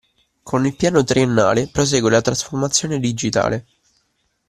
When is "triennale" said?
1.03-1.67